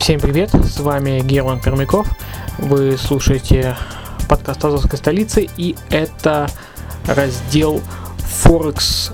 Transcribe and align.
Всем 0.00 0.18
привет, 0.18 0.50
с 0.54 0.80
вами 0.80 1.20
Герман 1.20 1.60
Пермяков. 1.60 2.08
Вы 2.56 2.96
слушаете 2.96 3.76
подкаст 4.30 4.64
Азовской 4.64 4.98
столицы 4.98 5.46
и 5.58 5.76
это 5.90 6.48
раздел 7.06 7.82
Forex 8.18 9.12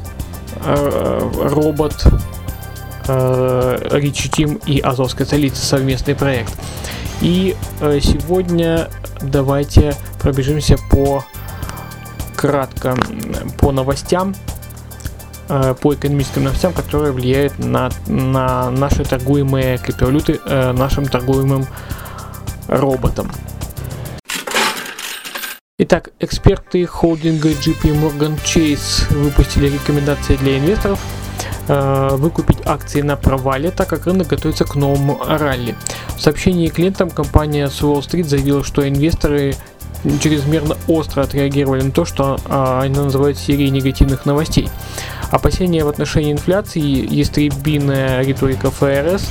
э, 0.64 1.30
робот 1.42 2.06
э, 3.08 3.88
Ричи 3.90 4.30
Тим 4.30 4.60
и 4.64 4.78
Азовской 4.78 5.26
столицы 5.26 5.66
совместный 5.66 6.14
проект. 6.14 6.54
И 7.20 7.56
э, 7.80 7.98
сегодня 8.00 8.88
давайте 9.20 9.92
пробежимся 10.20 10.76
по 10.88 11.24
кратко 12.36 12.96
по 13.58 13.72
новостям 13.72 14.36
по 15.80 15.94
экономическим 15.94 16.44
новостям, 16.44 16.72
которые 16.72 17.12
влияют 17.12 17.58
на, 17.58 17.90
на 18.06 18.70
наши 18.70 19.04
торгуемые 19.04 19.78
криптовалюты 19.78 20.40
э, 20.44 20.72
нашим 20.72 21.06
торгуемым 21.06 21.66
роботом. 22.68 23.30
Итак, 25.78 26.10
эксперты 26.20 26.86
холдинга 26.86 27.50
JP 27.50 28.00
Morgan 28.00 28.40
Chase 28.42 29.12
выпустили 29.12 29.68
рекомендации 29.68 30.36
для 30.36 30.58
инвесторов 30.58 30.98
э, 31.68 32.08
выкупить 32.12 32.58
акции 32.64 33.02
на 33.02 33.16
провале, 33.16 33.70
так 33.70 33.88
как 33.88 34.06
рынок 34.06 34.28
готовится 34.28 34.64
к 34.64 34.74
новому 34.74 35.20
ралли. 35.22 35.74
В 36.16 36.20
сообщении 36.22 36.68
клиентам 36.68 37.10
компания 37.10 37.68
с 37.68 37.82
Street 37.82 38.24
заявила, 38.24 38.64
что 38.64 38.88
инвесторы 38.88 39.54
чрезмерно 40.20 40.76
остро 40.88 41.22
отреагировали 41.22 41.82
на 41.82 41.90
то, 41.90 42.04
что 42.04 42.38
а, 42.46 42.80
они 42.80 42.94
называют 42.94 43.38
серией 43.38 43.70
негативных 43.70 44.24
новостей. 44.24 44.68
Опасения 45.30 45.84
в 45.84 45.88
отношении 45.88 46.32
инфляции, 46.32 46.80
ястребиная 46.82 48.22
риторика 48.22 48.70
ФРС, 48.70 49.28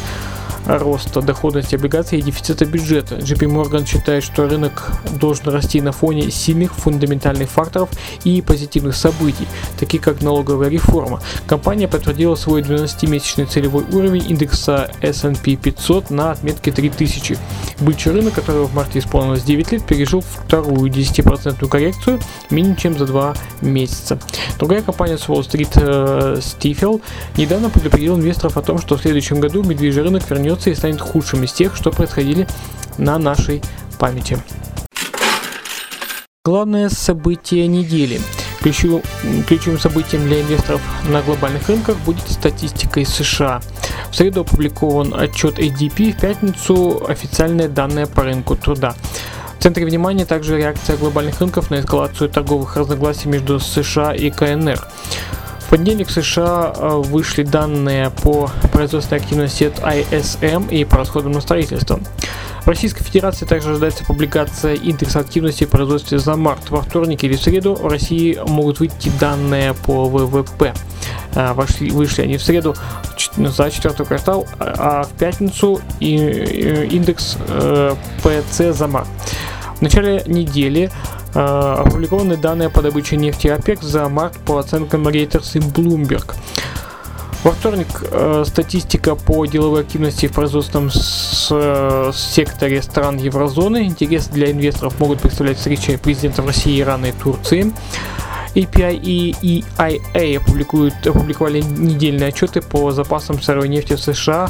роста 0.66 1.22
доходности 1.22 1.76
облигаций 1.76 2.20
и 2.20 2.22
дефицита 2.22 2.66
бюджета. 2.66 3.16
JP 3.16 3.48
Morgan 3.48 3.86
считает, 3.86 4.24
что 4.24 4.48
рынок 4.48 4.92
должен 5.20 5.50
расти 5.50 5.82
на 5.82 5.92
фоне 5.92 6.32
сильных 6.32 6.74
фундаментальных 6.74 7.50
факторов 7.50 7.90
и 8.24 8.42
позитивных 8.42 8.96
событий, 8.96 9.48
таких 9.80 10.02
как 10.02 10.22
налоговая 10.22 10.70
реформа. 10.70 11.22
Компания 11.48 11.88
подтвердила 11.88 12.36
свой 12.36 12.62
12-месячный 12.62 13.46
целевой 13.46 13.84
уровень 13.92 14.30
индекса 14.30 14.92
S&P 15.02 15.56
500 15.56 16.10
на 16.10 16.32
отметке 16.32 16.72
3000. 16.72 17.38
Бычий 17.80 18.12
рынок, 18.12 18.34
которого 18.34 18.68
в 18.68 18.74
марте 18.74 19.00
исполнилось 19.00 19.44
9 19.44 19.72
лет, 19.72 19.86
пережил 19.86 20.22
вторую 20.22 20.92
10% 20.92 21.68
коррекцию 21.68 22.20
менее 22.50 22.76
чем 22.76 22.98
за 22.98 23.06
2 23.06 23.34
месяца. 23.62 24.20
Другая 24.60 24.82
компания 24.82 25.18
с 25.18 25.28
Wall 25.28 25.42
Street 25.42 25.72
э, 25.76 26.38
Stifel 26.40 27.02
недавно 27.38 27.70
предупредила 27.70 28.16
инвесторов 28.16 28.58
о 28.58 28.62
том, 28.62 28.80
что 28.80 28.98
в 28.98 29.02
следующем 29.02 29.40
году 29.40 29.64
медвежий 29.64 30.04
рынок 30.04 30.30
вернется 30.30 30.55
и 30.70 30.76
станет 30.76 31.02
худшим 31.02 31.44
из 31.44 31.54
тех, 31.54 31.76
что 31.76 31.92
происходили 31.92 32.48
на 32.98 33.18
нашей 33.18 33.62
памяти. 34.00 34.38
Главное 36.44 36.90
событие 36.90 37.68
недели. 37.68 38.22
Ключевым 38.62 39.80
событием 39.80 40.24
для 40.24 40.42
инвесторов 40.42 40.82
на 41.10 41.22
глобальных 41.22 41.68
рынках 41.70 41.98
будет 41.98 42.28
статистика 42.30 43.00
из 43.00 43.10
США. 43.10 43.62
В 44.12 44.16
среду 44.16 44.42
опубликован 44.42 45.14
отчет 45.14 45.60
ADP, 45.60 46.14
в 46.14 46.20
пятницу 46.20 47.06
официальные 47.08 47.68
данные 47.68 48.08
по 48.08 48.24
рынку 48.24 48.56
труда. 48.56 48.96
В 49.60 49.64
центре 49.64 49.86
внимания 49.86 50.26
также 50.26 50.58
реакция 50.58 50.98
глобальных 50.98 51.40
рынков 51.42 51.72
на 51.72 51.80
эскалацию 51.80 52.30
торговых 52.30 52.76
разногласий 52.78 53.28
между 53.28 53.60
США 53.60 54.14
и 54.14 54.30
КНР. 54.30 54.80
Понедельник 55.76 56.08
в 56.08 56.12
США 56.12 56.74
э, 56.74 56.88
вышли 57.04 57.44
данные 57.44 58.10
по 58.10 58.50
производственной 58.72 59.20
активности 59.20 59.66
от 59.66 59.80
ISM 59.80 60.74
и 60.74 60.86
по 60.86 60.96
расходам 60.96 61.34
на 61.34 61.42
строительство. 61.42 62.00
В 62.64 62.68
Российской 62.70 63.04
Федерации 63.04 63.46
также 63.46 63.72
ожидается 63.72 64.06
публикация 64.06 64.76
индекса 64.76 65.20
активности 65.20 65.66
в 65.66 65.70
производстве 65.70 66.18
за 66.18 66.38
март. 66.38 66.70
Во 66.70 66.82
вторник 66.82 67.26
или 67.26 67.36
в 67.36 67.42
среду 67.42 67.76
в 67.76 67.88
России 67.88 68.40
могут 68.48 68.80
выйти 68.80 69.12
данные 69.20 69.74
по 69.74 70.06
ВВП. 70.06 70.74
А, 71.36 71.54
Вошли, 71.54 71.92
вышли 71.92 72.22
они 72.22 72.38
в 72.38 72.42
среду 72.42 72.74
за 73.36 73.70
четвертый 73.70 74.06
квартал, 74.06 74.48
а 74.60 75.04
в 75.04 75.10
пятницу 75.20 75.82
и, 76.00 76.16
э, 76.16 76.86
индекс 76.86 77.36
э, 77.50 77.96
ПЦ 78.24 78.74
за 78.74 78.88
март. 78.88 79.10
В 79.76 79.82
начале 79.82 80.24
недели 80.26 80.90
э, 80.90 80.90
опубликованы 81.36 82.38
данные 82.38 82.70
по 82.70 82.82
добыче 82.82 83.18
нефти 83.18 83.48
ОПЕК 83.48 83.82
за 83.82 84.08
март 84.10 84.38
по 84.46 84.58
оценкам 84.58 85.08
Reuters 85.08 85.52
и 85.56 85.60
Bloomberg. 85.60 86.34
Во 87.44 87.52
вторник 87.52 87.88
э, 88.10 88.44
статистика 88.48 89.14
по 89.16 89.46
деловой 89.46 89.82
активности 89.82 90.26
в 90.28 90.32
производственном 90.34 90.90
с- 90.90 91.50
э, 91.52 92.12
секторе 92.16 92.82
стран 92.82 93.18
еврозоны. 93.18 93.84
Интерес 93.86 94.28
для 94.28 94.50
инвесторов 94.52 95.00
могут 95.00 95.20
представлять 95.20 95.58
встречи 95.58 95.96
президентов 95.98 96.48
России, 96.48 96.80
Ирана 96.82 97.06
и 97.08 97.12
Турции. 97.12 97.72
API 98.56 98.96
и 99.00 99.36
EIA 99.78 100.38
опубликуют, 100.38 101.06
опубликовали 101.06 101.62
недельные 101.62 102.30
отчеты 102.30 102.62
по 102.62 102.90
запасам 102.92 103.40
сырой 103.42 103.68
нефти 103.68 103.94
в 103.94 104.00
США, 104.00 104.50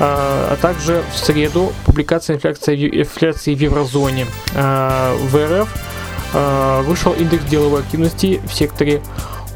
а 0.00 0.48
а 0.52 0.56
также 0.56 1.02
в 1.14 1.16
среду 1.16 1.72
публикация 1.86 2.36
инфляции, 2.36 3.00
инфляции 3.00 3.54
в 3.54 3.60
еврозоне. 3.60 4.26
А, 4.54 5.14
В 5.30 5.36
РФ 5.36 5.68
а, 5.72 5.91
вышел 6.32 7.12
индекс 7.12 7.44
деловой 7.44 7.80
активности 7.80 8.40
в 8.44 8.54
секторе 8.54 9.02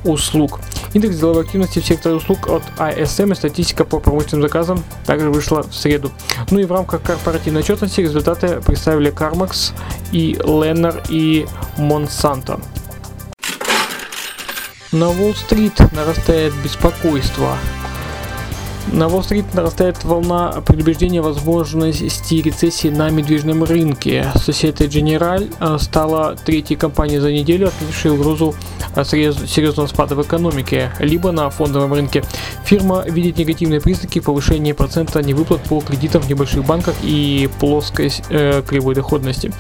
услуг. 0.04 0.60
Индекс 0.92 1.16
деловой 1.16 1.44
активности 1.44 1.80
в 1.80 1.84
секторе 1.84 2.14
услуг 2.14 2.48
от 2.48 2.62
ISM 2.78 3.32
и 3.32 3.34
статистика 3.34 3.84
по 3.84 3.98
промышленным 3.98 4.42
заказам 4.42 4.82
также 5.04 5.30
вышла 5.30 5.62
в 5.62 5.74
среду. 5.74 6.10
Ну 6.50 6.58
и 6.58 6.64
в 6.64 6.72
рамках 6.72 7.02
корпоративной 7.02 7.60
отчетности 7.60 8.00
результаты 8.00 8.60
представили 8.64 9.12
Carmax 9.12 9.72
и 10.12 10.38
Леннер 10.44 11.02
и 11.08 11.46
Monsanto. 11.76 12.62
На 14.92 15.10
Уолл-стрит 15.10 15.92
нарастает 15.92 16.54
беспокойство. 16.62 17.58
На 18.92 19.08
Уолл-стрит 19.08 19.52
нарастает 19.52 20.04
волна 20.04 20.62
предубеждения 20.64 21.20
возможности 21.20 22.34
рецессии 22.36 22.88
на 22.88 23.10
медвежном 23.10 23.64
рынке. 23.64 24.30
Societe 24.36 24.88
Generale 24.88 25.52
э, 25.58 25.78
стала 25.78 26.36
третьей 26.36 26.76
компанией 26.76 27.18
за 27.18 27.32
неделю, 27.32 27.68
отметившей 27.68 28.12
угрозу 28.12 28.54
э, 28.94 29.02
серьез- 29.02 29.46
серьезного 29.46 29.88
спада 29.88 30.14
в 30.14 30.22
экономике, 30.22 30.92
либо 31.00 31.32
на 31.32 31.50
фондовом 31.50 31.92
рынке. 31.92 32.22
Фирма 32.64 33.04
видит 33.06 33.38
негативные 33.38 33.80
признаки 33.80 34.20
повышения 34.20 34.72
процента 34.72 35.22
невыплат 35.22 35.62
по 35.62 35.80
кредитам 35.80 36.22
в 36.22 36.28
небольших 36.28 36.64
банках 36.64 36.94
и 37.02 37.50
плоской 37.58 38.12
э, 38.30 38.62
кривой 38.62 38.94
доходности. 38.94 39.52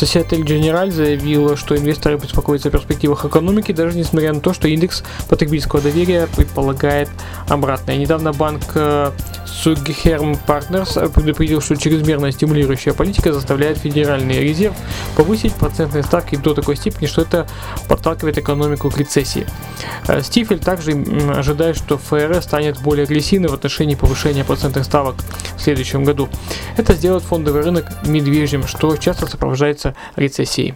Societe 0.00 0.40
Generale 0.44 0.92
заявила, 0.92 1.56
что 1.56 1.76
инвесторы 1.76 2.18
беспокоятся 2.18 2.68
о 2.68 2.70
перспективах 2.70 3.24
экономики, 3.24 3.72
даже 3.72 3.96
несмотря 3.98 4.32
на 4.32 4.40
то, 4.40 4.52
что 4.54 4.68
индекс 4.68 5.02
потребительского 5.28 5.82
доверия 5.82 6.28
предполагает 6.36 7.08
обратное. 7.48 7.96
Недавно 7.96 8.32
банк 8.32 8.62
э, 8.74 9.10
Suggerm 9.46 10.38
Partners 10.46 11.12
предупредил, 11.12 11.60
что 11.60 11.74
чрезмерная 11.74 12.30
стимулирующая 12.30 12.92
политика 12.92 13.32
заставляет 13.32 13.78
Федеральный 13.78 14.38
резерв 14.38 14.76
повысить 15.16 15.52
процентные 15.54 16.04
ставки 16.04 16.36
до 16.36 16.54
такой 16.54 16.76
степени, 16.76 17.06
что 17.06 17.22
это 17.22 17.48
подталкивает 17.88 18.38
экономику 18.38 18.90
к 18.90 18.98
рецессии. 18.98 19.46
Э, 20.06 20.22
Стифель 20.22 20.60
также 20.60 20.92
ожидает, 21.34 21.76
что 21.76 21.98
ФРС 21.98 22.44
станет 22.44 22.80
более 22.80 23.02
агрессивной 23.02 23.48
в 23.48 23.54
отношении 23.54 23.96
повышения 23.96 24.44
процентных 24.44 24.84
ставок 24.84 25.16
в 25.56 25.60
следующем 25.60 26.04
году. 26.04 26.28
Это 26.76 26.94
сделает 26.94 27.24
фондовый 27.24 27.62
рынок 27.62 27.86
медвежьим, 28.06 28.64
что 28.68 28.96
часто 28.96 29.26
сопровождается 29.26 29.87
рецессией. 30.16 30.74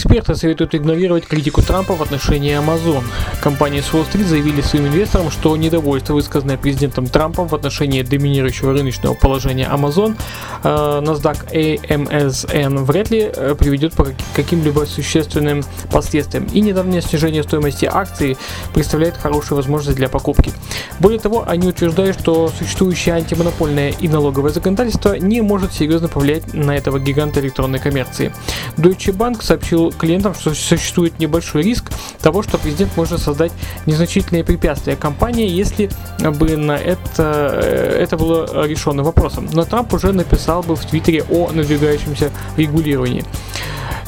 Эксперты 0.00 0.34
советуют 0.34 0.74
игнорировать 0.74 1.26
критику 1.26 1.60
Трампа 1.60 1.94
в 1.94 2.00
отношении 2.00 2.58
Amazon. 2.58 3.04
Компании 3.42 3.82
с 3.82 3.92
Уолл-стрит 3.92 4.26
заявили 4.26 4.62
своим 4.62 4.86
инвесторам, 4.86 5.30
что 5.30 5.54
недовольство, 5.58 6.14
высказанное 6.14 6.56
президентом 6.56 7.06
Трампом 7.06 7.48
в 7.48 7.54
отношении 7.54 8.00
доминирующего 8.00 8.72
рыночного 8.72 9.12
положения 9.12 9.68
Amazon, 9.70 10.16
э, 10.64 10.68
NASDAQ 10.68 11.52
AMSN 11.52 12.82
вряд 12.84 13.10
ли 13.10 13.30
э, 13.30 13.54
приведет 13.58 13.94
к 13.94 14.14
каким-либо 14.34 14.86
существенным 14.86 15.64
последствиям. 15.92 16.46
И 16.46 16.62
недавнее 16.62 17.02
снижение 17.02 17.42
стоимости 17.42 17.84
акций 17.84 18.38
представляет 18.72 19.18
хорошую 19.18 19.56
возможность 19.56 19.98
для 19.98 20.08
покупки. 20.08 20.50
Более 20.98 21.20
того, 21.20 21.44
они 21.46 21.68
утверждают, 21.68 22.18
что 22.18 22.48
существующее 22.48 23.16
антимонопольное 23.16 23.90
и 24.00 24.08
налоговое 24.08 24.50
законодательство 24.50 25.12
не 25.18 25.42
может 25.42 25.74
серьезно 25.74 26.08
повлиять 26.08 26.54
на 26.54 26.74
этого 26.74 26.98
гиганта 26.98 27.40
электронной 27.40 27.80
коммерции. 27.80 28.32
Deutsche 28.78 29.14
Bank 29.14 29.42
сообщил 29.42 29.89
клиентам, 29.98 30.34
что 30.34 30.54
существует 30.54 31.18
небольшой 31.18 31.62
риск 31.62 31.90
того, 32.20 32.42
что 32.42 32.58
президент 32.58 32.96
может 32.96 33.20
создать 33.20 33.52
незначительные 33.86 34.44
препятствия 34.44 34.96
компании, 34.96 35.48
если 35.48 35.90
бы 36.18 36.56
на 36.56 36.76
это, 36.76 37.60
э, 37.62 38.02
это 38.02 38.16
было 38.16 38.66
решенным 38.66 39.04
вопросом. 39.04 39.48
Но 39.52 39.64
Трамп 39.64 39.92
уже 39.92 40.12
написал 40.12 40.62
бы 40.62 40.76
в 40.76 40.84
Твиттере 40.84 41.24
о 41.30 41.50
надвигающемся 41.52 42.30
регулировании. 42.56 43.24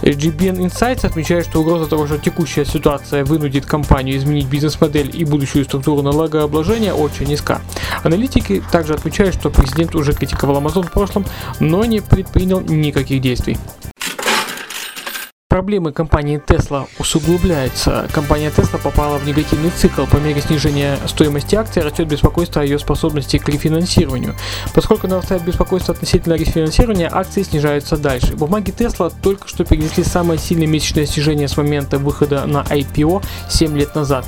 GBN 0.02 0.58
Insights 0.58 1.06
отмечает, 1.06 1.46
что 1.46 1.60
угроза 1.60 1.86
того, 1.86 2.06
что 2.06 2.18
текущая 2.18 2.64
ситуация 2.64 3.24
вынудит 3.24 3.66
компанию 3.66 4.16
изменить 4.16 4.46
бизнес-модель 4.46 5.10
и 5.14 5.24
будущую 5.24 5.64
структуру 5.64 6.02
налогообложения 6.02 6.92
очень 6.92 7.26
низка. 7.26 7.60
Аналитики 8.02 8.62
также 8.72 8.94
отмечают, 8.94 9.34
что 9.34 9.50
президент 9.50 9.94
уже 9.94 10.12
критиковал 10.12 10.60
Amazon 10.60 10.86
в 10.86 10.90
прошлом, 10.90 11.24
но 11.60 11.84
не 11.84 12.00
предпринял 12.00 12.60
никаких 12.60 13.20
действий. 13.20 13.56
Проблемы 15.52 15.92
компании 15.92 16.40
Tesla 16.40 16.88
усугубляются. 16.98 18.08
Компания 18.14 18.48
Tesla 18.48 18.80
попала 18.82 19.18
в 19.18 19.26
негативный 19.26 19.68
цикл. 19.68 20.06
По 20.06 20.16
мере 20.16 20.40
снижения 20.40 20.96
стоимости 21.06 21.56
акций 21.56 21.82
растет 21.82 22.08
беспокойство 22.08 22.62
о 22.62 22.64
ее 22.64 22.78
способности 22.78 23.36
к 23.36 23.46
рефинансированию. 23.50 24.34
Поскольку 24.74 25.08
нарастает 25.08 25.44
беспокойство 25.44 25.92
относительно 25.92 26.36
рефинансирования, 26.36 27.10
акции 27.12 27.42
снижаются 27.42 27.98
дальше. 27.98 28.34
Бумаги 28.34 28.72
Tesla 28.72 29.12
только 29.22 29.46
что 29.46 29.66
перенесли 29.66 30.04
самое 30.04 30.40
сильное 30.40 30.66
месячное 30.66 31.04
снижение 31.04 31.48
с 31.48 31.58
момента 31.58 31.98
выхода 31.98 32.46
на 32.46 32.62
IPO 32.62 33.22
7 33.50 33.76
лет 33.76 33.94
назад. 33.94 34.24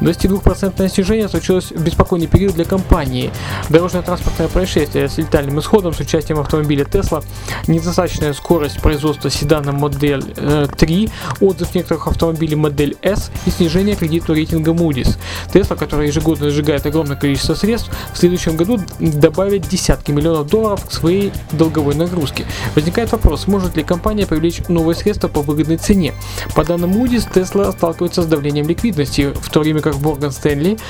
22% 0.00 0.88
снижение 0.88 1.28
случилось 1.28 1.72
в 1.72 1.82
беспокойный 1.82 2.28
период 2.28 2.54
для 2.54 2.64
компании. 2.64 3.32
Дорожное 3.68 4.02
транспортное 4.02 4.46
происшествие 4.46 5.08
с 5.08 5.18
летальным 5.18 5.58
исходом 5.58 5.92
с 5.92 5.98
участием 5.98 6.38
автомобиля 6.38 6.84
Tesla, 6.84 7.24
недостаточная 7.66 8.32
скорость 8.32 8.80
производства 8.80 9.28
седана 9.28 9.72
модель 9.72 10.22
э, 10.36 10.67
3, 10.76 11.10
отзыв 11.40 11.74
некоторых 11.74 12.06
автомобилей 12.06 12.56
модель 12.56 12.96
S 13.02 13.30
и 13.46 13.50
снижение 13.50 13.96
кредитного 13.96 14.36
рейтинга 14.38 14.72
Moody's. 14.72 15.16
Tesla, 15.52 15.76
которая 15.76 16.08
ежегодно 16.08 16.50
сжигает 16.50 16.86
огромное 16.86 17.16
количество 17.16 17.54
средств, 17.54 17.90
в 18.12 18.18
следующем 18.18 18.56
году 18.56 18.80
добавит 18.98 19.68
десятки 19.68 20.10
миллионов 20.10 20.48
долларов 20.48 20.84
к 20.86 20.92
своей 20.92 21.32
долговой 21.52 21.94
нагрузке. 21.94 22.46
Возникает 22.74 23.12
вопрос, 23.12 23.46
может 23.46 23.76
ли 23.76 23.82
компания 23.82 24.26
привлечь 24.26 24.60
новые 24.68 24.96
средства 24.96 25.28
по 25.28 25.42
выгодной 25.42 25.76
цене. 25.76 26.14
По 26.54 26.64
данным 26.64 26.92
Moody's, 26.92 27.26
Tesla 27.32 27.72
сталкивается 27.72 28.22
с 28.22 28.26
давлением 28.26 28.68
ликвидности, 28.68 29.32
в 29.34 29.50
то 29.50 29.60
время 29.60 29.80
как 29.80 29.94
Morgan 29.94 30.30
Stanley 30.30 30.80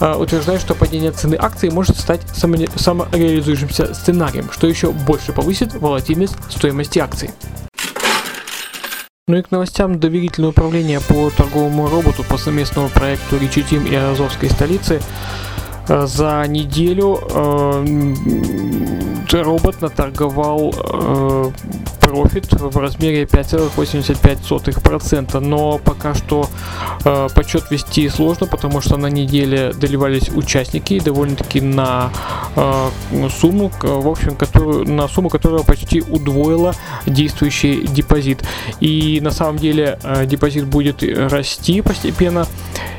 э, 0.00 0.14
утверждает, 0.14 0.60
что 0.60 0.74
падение 0.74 1.12
цены 1.12 1.36
акций 1.38 1.70
может 1.70 1.96
стать 1.98 2.20
самореализующимся 2.34 3.94
сценарием, 3.94 4.50
что 4.50 4.66
еще 4.66 4.90
больше 4.90 5.32
повысит 5.32 5.74
волатильность 5.74 6.36
стоимости 6.50 6.98
акций. 6.98 7.30
Ну 9.28 9.36
и 9.36 9.42
к 9.42 9.52
новостям 9.52 10.00
доверительное 10.00 10.50
управление 10.50 11.00
по 11.00 11.30
торговому 11.30 11.86
роботу 11.86 12.24
по 12.28 12.36
совместному 12.36 12.88
проекту 12.88 13.38
Ричи 13.38 13.62
Тим 13.62 13.86
и 13.86 13.94
Азовской 13.94 14.50
столицы 14.50 15.00
э, 15.86 16.06
за 16.08 16.44
неделю 16.48 17.20
э, 17.30 18.14
робот 19.30 19.80
наторговал 19.80 20.74
э, 20.74 21.50
профит 22.12 22.52
в 22.52 22.76
размере 22.76 23.24
5,85%, 23.24 25.40
но 25.40 25.78
пока 25.78 26.14
что 26.14 26.46
э, 27.06 27.28
подсчет 27.34 27.70
вести 27.70 28.06
сложно, 28.10 28.46
потому 28.46 28.82
что 28.82 28.98
на 28.98 29.06
неделе 29.06 29.72
доливались 29.72 30.28
участники 30.28 31.00
довольно-таки 31.00 31.62
на 31.62 32.10
э, 32.54 32.90
сумму, 33.30 33.72
в 33.80 34.08
общем, 34.08 34.36
которую, 34.36 34.86
на 34.86 35.08
сумму, 35.08 35.30
которая 35.30 35.62
почти 35.62 36.02
удвоила 36.02 36.74
действующий 37.06 37.86
депозит. 37.86 38.44
И 38.80 39.18
на 39.22 39.30
самом 39.30 39.56
деле 39.56 39.98
э, 40.02 40.26
депозит 40.26 40.66
будет 40.66 41.02
расти 41.02 41.80
постепенно, 41.80 42.46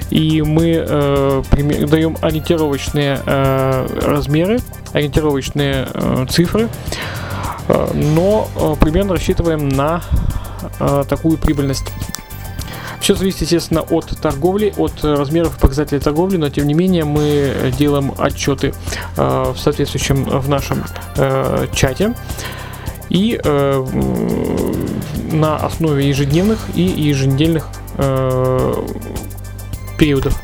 и 0.09 0.41
мы 0.41 0.83
э, 0.87 1.43
даем 1.87 2.17
ориентировочные 2.19 3.21
э, 3.23 3.87
размеры, 4.01 4.57
ориентировочные 4.91 5.87
э, 5.93 6.25
цифры. 6.31 6.67
Но 7.93 8.47
э, 8.55 8.75
примерно 8.79 9.13
рассчитываем 9.13 9.69
на 9.69 10.01
э, 10.79 11.03
такую 11.07 11.37
прибыльность. 11.37 11.85
Все 12.99 13.15
зависит, 13.15 13.41
естественно, 13.41 13.81
от 13.81 14.05
торговли, 14.21 14.73
от 14.77 15.03
размеров 15.03 15.57
показателей 15.57 15.99
торговли, 15.99 16.37
но 16.37 16.49
тем 16.49 16.67
не 16.67 16.73
менее 16.73 17.03
мы 17.03 17.73
делаем 17.77 18.13
отчеты 18.17 18.73
в 19.17 19.55
соответствующем 19.57 20.23
в 20.23 20.47
нашем 20.47 20.85
чате 21.73 22.15
и 23.09 23.37
на 25.33 25.57
основе 25.57 26.07
ежедневных 26.07 26.59
и 26.75 26.81
еженедельных 26.81 27.67
периодов. 29.97 30.41